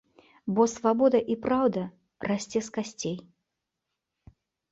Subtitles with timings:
[0.59, 1.83] Бо свабода і праўда
[2.29, 3.15] расце з касцей.